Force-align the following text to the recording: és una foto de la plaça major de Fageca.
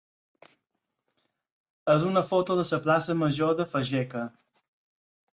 és 1.95 2.07
una 2.11 2.23
foto 2.29 2.55
de 2.59 2.65
la 2.71 2.79
plaça 2.85 3.15
major 3.19 3.53
de 3.59 3.67
Fageca. 3.75 4.23